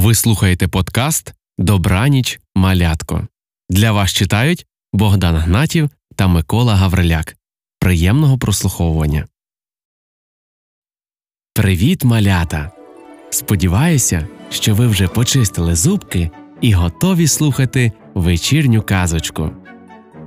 Ви 0.00 0.14
слухаєте 0.14 0.68
подкаст 0.68 1.34
Добраніч 1.58 2.40
малятко. 2.54 3.26
Для 3.70 3.92
вас 3.92 4.12
читають 4.12 4.66
Богдан 4.92 5.36
Гнатів 5.36 5.90
та 6.16 6.26
Микола 6.26 6.74
Гавриляк. 6.74 7.36
Приємного 7.80 8.38
прослуховування. 8.38 9.26
Привіт, 11.54 12.04
малята! 12.04 12.70
Сподіваюся, 13.30 14.28
що 14.50 14.74
ви 14.74 14.86
вже 14.86 15.08
почистили 15.08 15.76
зубки 15.76 16.30
і 16.60 16.72
готові 16.72 17.26
слухати 17.26 17.92
вечірню 18.14 18.82
казочку. 18.82 19.50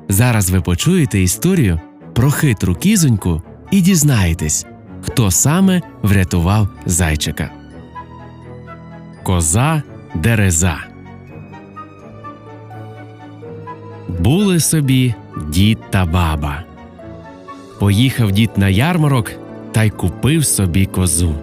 Зараз 0.09 0.49
ви 0.49 0.61
почуєте 0.61 1.19
історію 1.19 1.79
про 2.15 2.31
хитру 2.31 2.75
кізоньку 2.75 3.41
і 3.71 3.81
дізнаєтесь, 3.81 4.65
хто 5.01 5.31
саме 5.31 5.81
врятував 6.03 6.69
зайчика. 6.85 7.62
Коза 9.23 9.83
Дереза. 10.15 10.77
Були 14.20 14.59
собі 14.59 15.13
дід 15.49 15.77
та 15.89 16.05
баба. 16.05 16.63
Поїхав 17.79 18.31
дід 18.31 18.49
на 18.55 18.70
ярмарок 18.70 19.31
та 19.71 19.84
й 19.84 19.89
купив 19.89 20.45
собі 20.45 20.85
козу. 20.85 21.35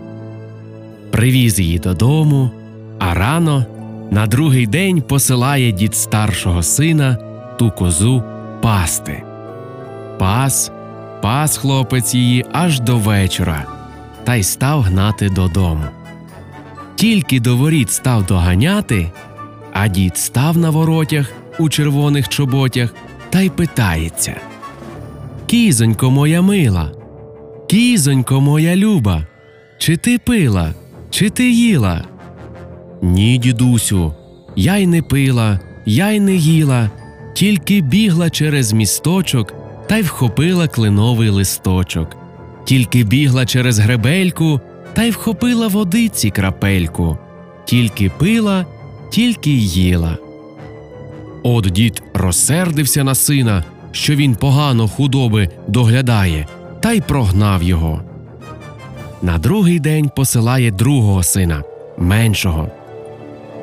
Привіз 1.11 1.61
її 1.61 1.79
додому, 1.79 2.51
а 2.99 3.15
рано 3.15 3.67
на 4.11 4.27
другий 4.27 4.67
день 4.67 5.03
посилає 5.03 5.73
дід 5.73 5.95
старшого 5.95 6.63
сина 6.63 7.19
ту 7.59 7.71
козу 7.71 8.23
пасти. 8.63 9.23
Пас, 10.19 10.73
пас 11.23 11.57
хлопець 11.57 12.15
її 12.15 12.47
аж 12.53 12.81
до 12.81 12.97
вечора 12.97 13.65
та 14.25 14.35
й 14.35 14.43
став 14.43 14.83
гнати 14.83 15.29
додому. 15.29 15.85
Тільки 17.01 17.41
до 17.41 17.57
воріт 17.57 17.91
став 17.91 18.27
доганяти, 18.27 19.11
а 19.73 19.89
дід 19.89 20.19
став 20.19 20.59
на 20.59 20.71
воротях 20.71 21.33
у 21.59 21.69
червоних 21.69 22.29
чоботях 22.29 22.95
та 23.31 23.41
й 23.41 23.51
питається 23.51 24.37
Кізонько 25.47 26.11
моя 26.11 26.43
мила, 26.43 26.93
кізонько 27.69 28.41
моя 28.41 28.77
люба, 28.77 29.27
чи 29.79 29.97
ти 29.97 30.19
пила, 30.19 30.75
чи 31.11 31.31
ти 31.31 31.51
їла? 31.51 32.05
Ні, 33.03 33.39
дідусю, 33.39 34.15
я 34.57 34.77
й 34.77 34.87
не 34.87 35.03
пила, 35.03 35.61
я 35.87 36.11
й 36.11 36.21
не 36.21 36.35
їла, 36.35 36.91
тільки 37.35 37.81
бігла 37.81 38.31
через 38.31 38.73
місточок 38.73 39.55
та 39.89 39.97
й 39.97 40.03
вхопила 40.03 40.69
кленовий 40.69 41.29
листочок, 41.29 42.17
тільки 42.65 43.05
бігла 43.05 43.47
через 43.47 43.79
гребельку 43.79 44.61
та 44.93 45.03
й 45.03 45.11
вхопила 45.11 45.69
водиці 45.69 46.31
крапельку, 46.31 47.19
тільки 47.65 48.11
пила, 48.19 48.67
тільки 49.11 49.51
їла. 49.51 50.19
От 51.43 51.65
дід 51.65 52.03
розсердився 52.15 53.05
на 53.05 53.15
сина, 53.15 53.65
що 53.93 54.15
він 54.15 54.35
погано 54.35 54.89
худоби 54.89 55.49
доглядає, 55.69 56.47
та 56.81 56.93
й 56.93 57.01
прогнав 57.01 57.63
його. 57.63 58.03
На 59.23 59.39
другий 59.39 59.81
день 59.81 60.11
посилає 60.17 60.71
другого 60.71 61.23
сина, 61.23 61.63
меншого. 61.99 62.69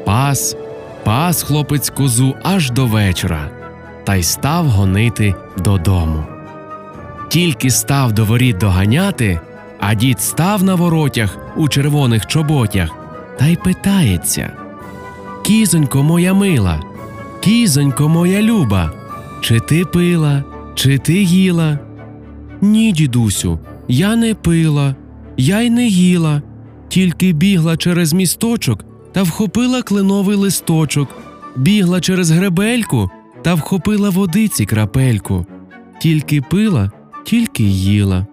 Пас, 0.05 0.55
пас 1.03 1.43
хлопець 1.43 1.89
козу 1.89 2.35
аж 2.43 2.71
до 2.71 2.85
вечора, 2.85 3.49
та 4.03 4.15
й 4.15 4.23
став 4.23 4.65
гонити 4.65 5.35
додому. 5.57 6.23
Тільки 7.29 7.69
став 7.69 8.11
до 8.11 8.25
воріт 8.25 8.57
доганяти, 8.57 9.39
а 9.79 9.95
дід 9.95 10.21
став 10.21 10.63
на 10.63 10.75
воротях 10.75 11.37
у 11.55 11.67
червоних 11.67 12.25
чоботях 12.25 12.89
та 13.39 13.47
й 13.47 13.55
питається 13.55 14.51
Кізонько 15.43 16.03
моя 16.03 16.33
мила, 16.33 16.83
кізонько 17.39 18.09
моя 18.09 18.41
люба, 18.41 18.91
чи 19.41 19.59
ти 19.59 19.85
пила, 19.85 20.43
чи 20.75 20.97
ти 20.97 21.13
їла? 21.13 21.79
Ні, 22.61 22.91
дідусю, 22.91 23.59
я 23.87 24.15
не 24.15 24.33
пила, 24.33 24.95
я 25.37 25.61
й 25.61 25.69
не 25.69 25.87
їла, 25.87 26.41
тільки 26.87 27.33
бігла 27.33 27.77
через 27.77 28.13
місточок 28.13 28.85
та 29.11 29.23
вхопила 29.23 29.81
кленовий 29.81 30.35
листочок, 30.35 31.09
бігла 31.55 32.01
через 32.01 32.31
гребельку 32.31 33.09
та 33.41 33.53
вхопила 33.53 34.09
водиці 34.09 34.65
крапельку, 34.65 35.45
тільки 36.01 36.41
пила, 36.41 36.91
тільки 37.25 37.63
їла. 37.63 38.25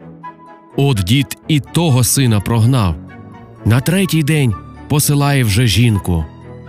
От 0.77 0.97
дід 0.97 1.39
і 1.49 1.61
того 1.61 2.05
сина 2.05 2.41
прогнав. 2.41 2.95
На 3.65 3.81
третій 3.81 4.23
день 4.23 4.55
посилає 4.89 5.45
вже 5.45 5.67
жінку. 5.67 6.25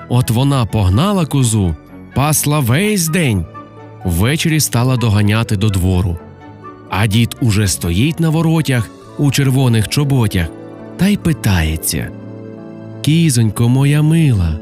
От 0.09 0.31
вона 0.31 0.65
погнала 0.65 1.25
козу, 1.25 1.75
пасла 2.15 2.59
весь 2.59 3.07
день. 3.07 3.45
Ввечері 4.05 4.59
стала 4.59 4.97
доганяти 4.97 5.57
до 5.57 5.69
двору. 5.69 6.17
А 6.89 7.07
дід 7.07 7.35
уже 7.41 7.67
стоїть 7.67 8.19
на 8.19 8.29
воротях 8.29 8.89
у 9.17 9.31
червоних 9.31 9.89
чоботях 9.89 10.47
та 10.97 11.07
й 11.07 11.17
питається 11.17 12.09
Кізонько 13.01 13.69
моя 13.69 14.01
мила, 14.01 14.59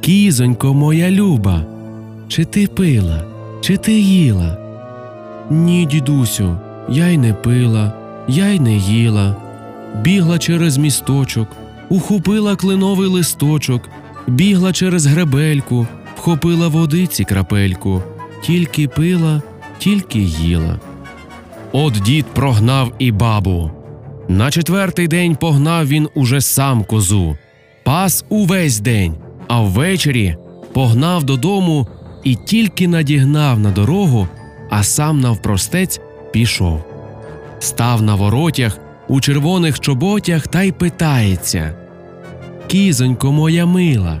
кізонько 0.00 0.74
моя 0.74 1.10
люба, 1.10 1.64
чи 2.28 2.44
ти 2.44 2.66
пила, 2.66 3.24
чи 3.60 3.76
ти 3.76 3.92
їла? 4.00 4.58
Ні, 5.50 5.86
дідусю, 5.86 6.56
я 6.88 7.06
й 7.08 7.18
не 7.18 7.34
пила 7.34 7.99
я 8.30 8.48
й 8.48 8.60
не 8.60 8.76
їла, 8.76 9.36
бігла 10.02 10.38
через 10.38 10.78
місточок, 10.78 11.48
ухопила 11.88 12.56
кленовий 12.56 13.08
листочок, 13.08 13.88
бігла 14.26 14.72
через 14.72 15.06
гребельку, 15.06 15.86
вхопила 16.16 16.68
водиці 16.68 17.24
крапельку, 17.24 18.02
тільки 18.42 18.88
пила, 18.88 19.42
тільки 19.78 20.18
їла. 20.18 20.80
От 21.72 21.92
дід 21.92 22.26
прогнав 22.26 22.92
і 22.98 23.12
бабу. 23.12 23.70
На 24.28 24.50
четвертий 24.50 25.08
день 25.08 25.36
погнав 25.36 25.88
він 25.88 26.08
уже 26.14 26.40
сам 26.40 26.84
козу, 26.84 27.36
пас 27.84 28.24
увесь 28.28 28.80
день, 28.80 29.14
а 29.48 29.60
ввечері 29.60 30.36
погнав 30.72 31.24
додому 31.24 31.86
і 32.24 32.34
тільки 32.34 32.88
надігнав 32.88 33.58
на 33.58 33.70
дорогу, 33.70 34.28
а 34.70 34.82
сам 34.82 35.20
навпростець 35.20 36.00
пішов 36.32 36.89
став 37.60 38.02
на 38.02 38.14
воротях 38.14 38.78
у 39.08 39.20
червоних 39.20 39.80
чоботях 39.80 40.48
та 40.48 40.62
й 40.62 40.72
питається 40.72 41.74
Кізонько 42.66 43.32
моя 43.32 43.66
мила, 43.66 44.20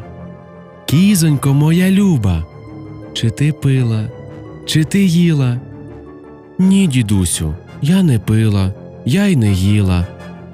кізонько 0.86 1.54
моя 1.54 1.90
люба, 1.90 2.44
чи 3.12 3.30
ти 3.30 3.52
пила, 3.52 4.10
чи 4.66 4.84
ти 4.84 5.04
їла? 5.04 5.60
Ні, 6.58 6.86
дідусю, 6.86 7.54
я 7.82 8.02
не 8.02 8.18
пила, 8.18 8.74
я 9.04 9.26
й 9.26 9.36
не 9.36 9.52
їла. 9.52 10.06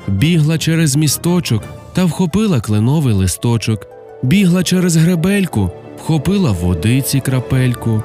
Бігла 0.09 0.59
через 0.59 0.97
місточок 0.97 1.63
та 1.93 2.05
вхопила 2.05 2.61
кленовий 2.61 3.15
листочок, 3.15 3.87
бігла 4.23 4.63
через 4.63 4.97
гребельку, 4.97 5.71
вхопила 5.99 6.51
водиці 6.51 7.21
крапельку, 7.21 8.03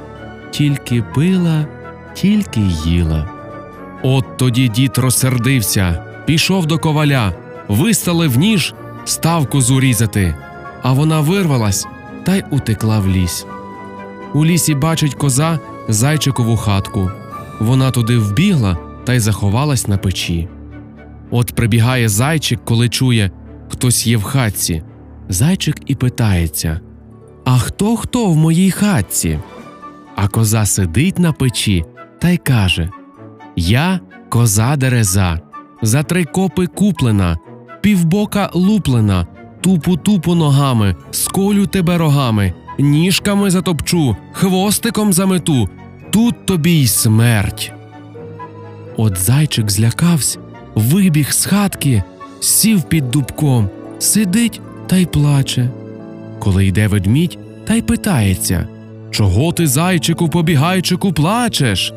тільки 0.51 1.03
пила, 1.15 1.65
тільки 2.13 2.61
їла. 2.85 3.40
От 4.03 4.37
тоді 4.37 4.67
дід 4.67 4.97
розсердився, 4.97 6.03
пішов 6.25 6.65
до 6.65 6.77
коваля, 6.79 7.33
виставив 7.67 8.37
ніж, 8.37 8.73
став 9.05 9.47
козу 9.47 9.79
різати, 9.79 10.35
а 10.81 10.93
вона 10.93 11.19
вирвалась 11.19 11.87
та 12.23 12.35
й 12.35 12.43
утекла 12.49 12.99
в 12.99 13.07
ліс. 13.07 13.45
У 14.33 14.45
лісі 14.45 14.75
бачить 14.75 15.13
коза 15.13 15.59
зайчикову 15.87 16.57
хатку. 16.57 17.11
Вона 17.59 17.91
туди 17.91 18.17
вбігла 18.17 18.77
та 19.03 19.13
й 19.13 19.19
заховалась 19.19 19.87
на 19.87 19.97
печі. 19.97 20.47
От 21.31 21.55
прибігає 21.55 22.09
зайчик, 22.09 22.59
коли 22.65 22.89
чує, 22.89 23.31
хтось 23.69 24.07
є 24.07 24.17
в 24.17 24.23
хатці. 24.23 24.83
Зайчик 25.29 25.75
і 25.85 25.95
питається 25.95 26.79
А 27.45 27.57
хто 27.57 27.97
хто 27.97 28.25
в 28.25 28.37
моїй 28.37 28.71
хатці? 28.71 29.39
А 30.15 30.27
коза 30.27 30.65
сидить 30.65 31.19
на 31.19 31.31
печі 31.31 31.85
та 32.19 32.29
й 32.29 32.37
каже 32.37 32.89
я 33.55 33.99
коза 34.29 34.75
дереза, 34.75 35.39
за 35.81 36.03
три 36.03 36.25
копи 36.25 36.67
куплена, 36.67 37.37
півбока 37.81 38.49
луплена, 38.53 39.27
тупу 39.61 39.97
тупу 39.97 40.35
ногами, 40.35 40.95
сколю 41.11 41.67
тебе 41.67 41.97
рогами, 41.97 42.53
ніжками 42.79 43.49
затопчу, 43.49 44.15
хвостиком 44.33 45.13
замету, 45.13 45.69
тут 46.11 46.45
тобі 46.45 46.71
й 46.71 46.87
смерть. 46.87 47.73
От 48.97 49.17
зайчик 49.17 49.71
злякався, 49.71 50.39
вибіг 50.75 51.31
з 51.31 51.45
хатки, 51.45 52.03
сів 52.39 52.83
під 52.83 53.11
дубком, 53.11 53.69
сидить 53.99 54.61
та 54.87 54.97
й 54.97 55.05
плаче. 55.05 55.69
Коли 56.39 56.65
йде 56.65 56.87
ведмідь, 56.87 57.37
та 57.65 57.73
й 57.73 57.81
питається 57.81 58.67
Чого 59.11 59.51
ти, 59.51 59.67
зайчику, 59.67 60.29
побігайчику, 60.29 61.13
плачеш? 61.13 61.93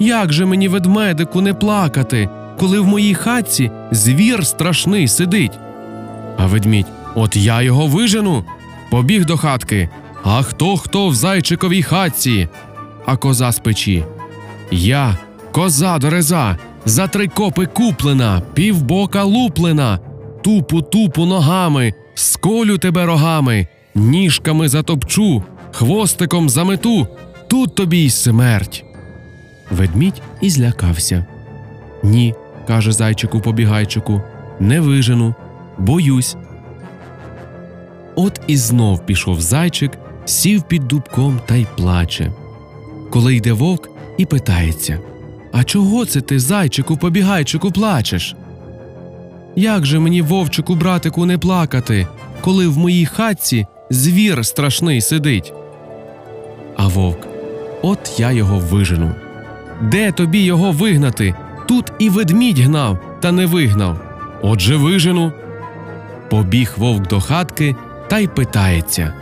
Як 0.00 0.32
же 0.32 0.46
мені 0.46 0.68
ведмедику 0.68 1.40
не 1.40 1.54
плакати, 1.54 2.28
коли 2.58 2.80
в 2.80 2.86
моїй 2.86 3.14
хатці 3.14 3.70
звір 3.90 4.46
страшний 4.46 5.08
сидить? 5.08 5.58
А 6.36 6.46
ведмідь, 6.46 6.86
от 7.14 7.36
я 7.36 7.62
його 7.62 7.86
вижену, 7.86 8.44
побіг 8.90 9.24
до 9.24 9.36
хатки. 9.36 9.88
А 10.24 10.42
хто 10.42 10.76
хто 10.76 11.08
в 11.08 11.14
зайчиковій 11.14 11.82
хатці? 11.82 12.48
А 13.06 13.16
коза 13.16 13.52
з 13.52 13.58
печі. 13.58 14.04
Я, 14.70 15.18
коза 15.52 15.98
дореза, 15.98 16.58
за 16.84 17.08
три 17.08 17.28
копи 17.28 17.66
куплена, 17.66 18.42
півбока 18.54 19.22
луплена, 19.22 19.98
тупу 20.42 20.82
тупу 20.82 21.26
ногами, 21.26 21.94
сколю 22.14 22.78
тебе 22.78 23.06
рогами, 23.06 23.66
ніжками 23.94 24.68
затопчу, 24.68 25.42
хвостиком 25.72 26.48
замету, 26.48 27.08
тут 27.48 27.74
тобі 27.74 27.98
й 27.98 28.10
смерть. 28.10 28.83
Ведмідь 29.70 30.22
і 30.40 30.50
злякався. 30.50 31.24
Ні, 32.02 32.34
каже 32.66 32.92
зайчику 32.92 33.40
побігайчику, 33.40 34.22
не 34.60 34.80
вижену, 34.80 35.34
боюсь. 35.78 36.36
От 38.14 38.40
і 38.46 38.56
знов 38.56 39.06
пішов 39.06 39.40
зайчик, 39.40 39.92
сів 40.24 40.62
під 40.62 40.88
дубком 40.88 41.40
та 41.46 41.54
й 41.54 41.66
плаче. 41.76 42.32
Коли 43.10 43.34
йде 43.34 43.52
вовк 43.52 43.90
і 44.18 44.24
питається 44.26 44.98
А 45.52 45.64
чого 45.64 46.06
це 46.06 46.20
ти, 46.20 46.40
зайчику, 46.40 46.96
побігайчику, 46.96 47.70
плачеш? 47.72 48.36
Як 49.56 49.86
же 49.86 49.98
мені, 49.98 50.22
вовчику, 50.22 50.74
братику, 50.74 51.26
не 51.26 51.38
плакати, 51.38 52.06
коли 52.40 52.68
в 52.68 52.78
моїй 52.78 53.06
хатці 53.06 53.66
звір 53.90 54.46
страшний 54.46 55.00
сидить? 55.00 55.52
А 56.76 56.88
вовк, 56.88 57.18
от 57.82 58.14
я 58.18 58.32
його 58.32 58.58
вижену. 58.58 59.14
Де 59.82 60.12
тобі 60.12 60.38
його 60.38 60.72
вигнати? 60.72 61.34
Тут 61.68 61.92
і 61.98 62.10
ведмідь 62.10 62.58
гнав, 62.58 62.98
та 63.20 63.32
не 63.32 63.46
вигнав. 63.46 64.00
Отже, 64.42 64.76
вижену. 64.76 65.32
Побіг 66.30 66.74
вовк 66.76 67.08
до 67.08 67.20
хатки 67.20 67.76
та 68.08 68.18
й 68.18 68.26
питається 68.26 69.12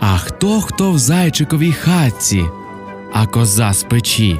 А 0.00 0.16
хто 0.16 0.60
хто 0.60 0.90
в 0.90 0.98
зайчиковій 0.98 1.72
хатці? 1.72 2.44
А 3.12 3.26
коза 3.26 3.72
з 3.72 3.82
печі. 3.82 4.38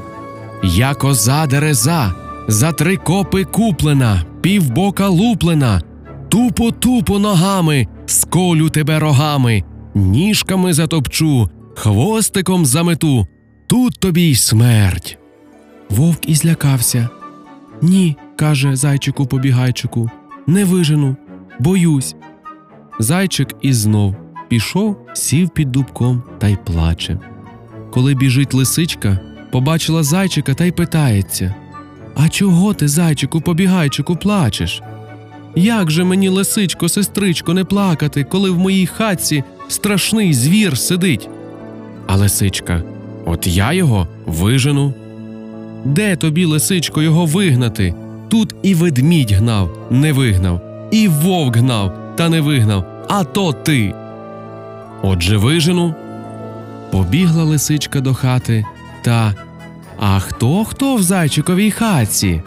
Я 0.62 0.94
коза 0.94 1.46
дереза, 1.46 2.14
за 2.48 2.72
три 2.72 2.96
копи 2.96 3.44
куплена, 3.44 4.22
півбока 4.40 5.08
луплена, 5.08 5.82
тупо 6.28 6.70
тупо 6.70 7.18
ногами, 7.18 7.86
сколю 8.06 8.70
тебе 8.70 8.98
рогами, 8.98 9.62
ніжками 9.94 10.72
затопчу, 10.72 11.50
хвостиком 11.76 12.66
замету, 12.66 13.26
тут 13.66 14.00
тобі 14.00 14.22
й 14.22 14.34
смерть. 14.34 15.18
Вовк 15.96 16.28
і 16.28 16.34
злякався. 16.34 17.08
Ні, 17.82 18.16
каже 18.36 18.76
зайчику 18.76 19.26
побігайчику, 19.26 20.10
не 20.46 20.64
вижену, 20.64 21.16
боюсь. 21.58 22.14
Зайчик 22.98 23.54
і 23.62 23.72
знов 23.72 24.16
пішов, 24.48 24.96
сів 25.14 25.50
під 25.50 25.72
дубком 25.72 26.22
та 26.38 26.48
й 26.48 26.56
плаче. 26.64 27.18
Коли 27.90 28.14
біжить 28.14 28.54
лисичка, 28.54 29.18
побачила 29.50 30.02
зайчика 30.02 30.54
та 30.54 30.64
й 30.64 30.72
питається 30.72 31.54
А 32.16 32.28
чого 32.28 32.74
ти, 32.74 32.88
зайчику, 32.88 33.40
побігайчику, 33.40 34.16
плачеш? 34.16 34.82
Як 35.54 35.90
же 35.90 36.04
мені, 36.04 36.28
лисичко, 36.28 36.88
сестричко, 36.88 37.54
не 37.54 37.64
плакати, 37.64 38.24
коли 38.24 38.50
в 38.50 38.58
моїй 38.58 38.86
хатці 38.86 39.44
страшний 39.68 40.34
звір 40.34 40.78
сидить? 40.78 41.28
А 42.06 42.16
лисичка, 42.16 42.82
от 43.26 43.46
я 43.46 43.72
його 43.72 44.08
вижену. 44.26 44.94
Де 45.84 46.16
тобі, 46.16 46.44
лисичко, 46.44 47.02
його 47.02 47.26
вигнати? 47.26 47.94
Тут 48.28 48.54
і 48.62 48.74
ведмідь 48.74 49.32
гнав, 49.32 49.78
не 49.90 50.12
вигнав, 50.12 50.60
і 50.90 51.08
вовк 51.08 51.56
гнав, 51.56 52.16
та 52.16 52.28
не 52.28 52.40
вигнав, 52.40 52.84
а 53.08 53.24
то 53.24 53.52
ти. 53.52 53.94
Отже, 55.02 55.36
вижену. 55.36 55.94
Побігла 56.90 57.44
лисичка 57.44 58.00
до 58.00 58.14
хати 58.14 58.64
та. 59.02 59.34
А 60.00 60.18
хто 60.18 60.64
хто 60.64 60.94
в 60.96 61.02
зайчиковій 61.02 61.70
хатці? 61.70 62.42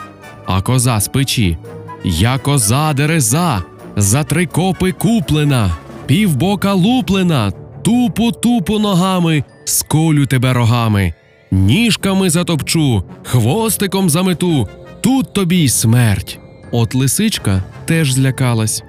А 0.46 0.62
коза 0.62 1.00
з 1.00 1.08
печі. 1.08 1.58
Я 2.04 2.38
коза 2.38 2.94
дереза, 2.94 3.64
за 3.96 4.24
три 4.24 4.46
копи 4.46 4.92
куплена, 4.92 5.72
півбока 6.06 6.74
луплена, 6.74 7.52
тупо 7.84 8.32
тупо 8.32 8.80
ногами, 8.80 9.44
сколю 9.66 10.26
тебе 10.26 10.54
рогами, 10.54 11.14
ніжками 11.52 12.30
затопчу, 12.30 13.04
хвостиком 13.24 14.10
замету, 14.10 14.68
тут 15.02 15.34
тобі 15.34 15.58
й 15.58 15.70
смерть. 15.70 16.40
От 16.72 16.96
лисичка 16.96 17.64
теж 17.86 18.14
злякалась. 18.14 18.84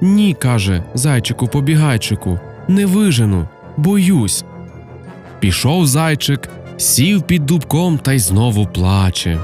Ні, 0.00 0.34
каже 0.34 0.84
зайчику 0.94 1.48
побігайчику, 1.48 2.40
не 2.68 2.86
вижену, 2.86 3.48
боюсь. 3.76 4.44
Пішов 5.40 5.86
зайчик, 5.86 6.48
сів 6.76 7.22
під 7.22 7.46
дубком 7.46 7.98
та 7.98 8.12
й 8.12 8.18
знову 8.18 8.66
плаче. 8.66 9.40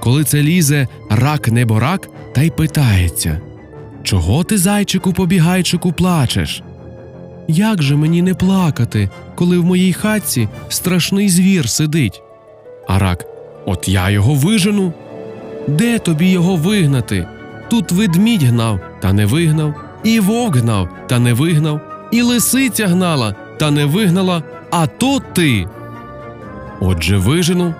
Коли 0.00 0.24
це 0.24 0.42
лізе 0.42 0.88
рак 1.10 1.48
неборак 1.48 2.08
та 2.34 2.42
й 2.42 2.50
питається 2.50 3.40
Чого 4.02 4.44
ти, 4.44 4.58
зайчику, 4.58 5.12
побігайчику, 5.12 5.92
плачеш? 5.92 6.62
Як 7.48 7.82
же 7.82 7.96
мені 7.96 8.22
не 8.22 8.34
плакати, 8.34 9.10
коли 9.34 9.58
в 9.58 9.64
моїй 9.64 9.92
хатці 9.92 10.48
страшний 10.68 11.28
звір 11.28 11.68
сидить? 11.68 12.22
А 12.88 12.98
рак, 12.98 13.24
от 13.66 13.88
я 13.88 14.10
його 14.10 14.34
вижену. 14.34 14.92
Де 15.68 15.98
тобі 15.98 16.26
його 16.30 16.56
вигнати? 16.56 17.26
Тут 17.68 17.92
ведмідь 17.92 18.42
гнав, 18.42 18.80
та 19.00 19.12
не 19.12 19.26
вигнав, 19.26 19.74
і 20.04 20.20
вовк 20.20 20.56
гнав, 20.56 20.88
та 21.06 21.18
не 21.18 21.32
вигнав, 21.32 21.80
і 22.10 22.22
лисиця 22.22 22.86
гнала, 22.86 23.34
та 23.58 23.70
не 23.70 23.84
вигнала, 23.84 24.42
а 24.70 24.86
то 24.86 25.20
ти. 25.20 25.66
Отже, 26.80 27.16
вижену. 27.16 27.74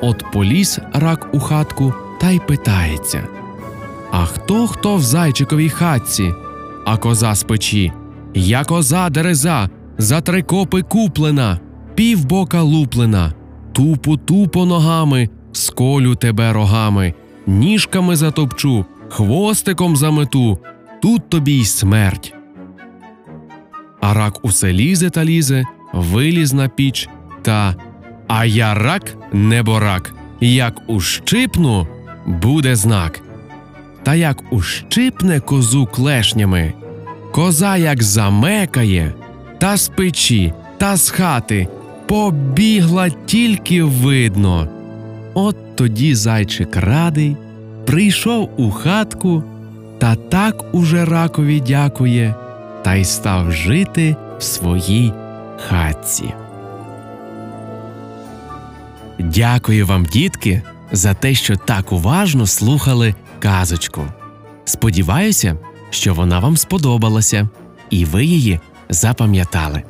От 0.00 0.24
поліз 0.32 0.80
рак 0.92 1.28
у 1.32 1.40
хатку 1.40 1.94
та 2.20 2.30
й 2.30 2.38
питається 2.38 3.26
А 4.12 4.24
хто 4.24 4.66
хто 4.66 4.96
в 4.96 5.02
зайчиковій 5.02 5.68
хатці? 5.68 6.34
А 6.84 6.96
коза 6.96 7.34
з 7.34 7.42
печі. 7.42 7.92
Я 8.34 8.64
коза 8.64 9.10
дереза, 9.10 9.68
за 9.98 10.20
три 10.20 10.42
копи 10.42 10.82
куплена, 10.82 11.60
півбока 11.94 12.62
луплена, 12.62 13.34
тупо 13.72 14.16
тупо 14.16 14.66
ногами, 14.66 15.28
сколю 15.52 16.14
тебе 16.14 16.52
рогами, 16.52 17.14
ніжками 17.46 18.16
затопчу, 18.16 18.84
хвостиком 19.08 19.96
замету, 19.96 20.58
тут 21.02 21.28
тобі 21.28 21.52
й 21.52 21.64
смерть. 21.64 22.34
А 24.00 24.14
рак 24.14 24.44
усе 24.44 24.72
лізе 24.72 25.10
та 25.10 25.24
лізе, 25.24 25.64
виліз 25.92 26.52
на 26.52 26.68
піч 26.68 27.08
та. 27.42 27.76
А 28.28 28.44
я 28.44 28.74
рак 28.74 29.16
неборак, 29.32 30.14
як 30.40 30.82
ущипну, 30.86 31.86
буде 32.26 32.76
знак. 32.76 33.20
Та 34.02 34.14
як 34.14 34.52
ущипне 34.52 35.40
козу 35.40 35.86
клешнями, 35.86 36.72
коза 37.32 37.76
як 37.76 38.02
замекає, 38.02 39.12
та 39.58 39.76
з 39.76 39.88
печі, 39.88 40.52
та 40.78 40.96
з 40.96 41.10
хати 41.10 41.68
побігла 42.06 43.10
тільки 43.10 43.82
видно. 43.82 44.68
От 45.34 45.76
тоді 45.76 46.14
зайчик 46.14 46.76
радий, 46.76 47.36
прийшов 47.86 48.50
у 48.56 48.70
хатку, 48.70 49.42
та 49.98 50.14
так 50.14 50.74
уже 50.74 51.04
ракові 51.04 51.60
дякує, 51.60 52.34
та 52.82 52.94
й 52.94 53.04
став 53.04 53.52
жити 53.52 54.16
в 54.38 54.42
своїй 54.42 55.12
хатці. 55.68 56.24
Дякую 59.18 59.86
вам, 59.86 60.04
дітки, 60.04 60.62
за 60.92 61.14
те, 61.14 61.34
що 61.34 61.56
так 61.56 61.92
уважно 61.92 62.46
слухали 62.46 63.14
казочку. 63.38 64.02
Сподіваюся, 64.64 65.56
що 65.90 66.14
вона 66.14 66.38
вам 66.38 66.56
сподобалася, 66.56 67.48
і 67.90 68.04
ви 68.04 68.24
її 68.24 68.60
запам'ятали. 68.88 69.82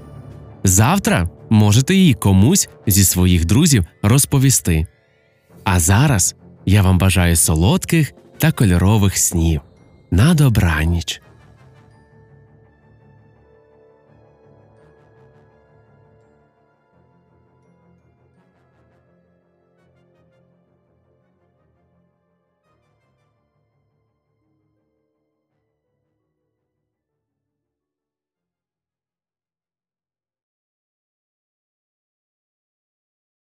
Завтра 0.64 1.28
можете 1.50 1.95
її 1.95 2.14
комусь 2.14 2.69
зі 2.87 3.04
своїх 3.04 3.45
друзів 3.45 3.85
розповісти. 4.02 4.87
А 5.64 5.80
зараз 5.80 6.37
я 6.66 6.83
вам 6.83 6.99
бажаю 6.99 7.37
солодких 7.37 8.12
та 8.38 8.52
кольорових 8.52 9.19
снів. 9.19 9.61
На 10.11 10.35
добраніч! 10.35 11.23